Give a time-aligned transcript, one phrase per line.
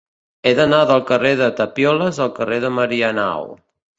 [0.45, 3.47] He d'anar del carrer de Tapioles al carrer de Marianao.